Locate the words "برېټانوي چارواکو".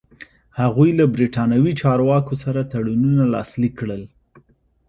1.15-2.33